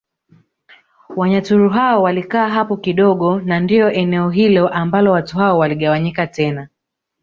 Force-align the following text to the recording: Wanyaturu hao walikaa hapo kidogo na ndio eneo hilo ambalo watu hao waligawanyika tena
Wanyaturu 1.15 1.69
hao 1.69 2.01
walikaa 2.03 2.49
hapo 2.49 2.77
kidogo 2.77 3.39
na 3.39 3.59
ndio 3.59 3.91
eneo 3.91 4.29
hilo 4.29 4.69
ambalo 4.69 5.11
watu 5.11 5.37
hao 5.37 5.57
waligawanyika 5.59 6.27
tena 6.27 6.67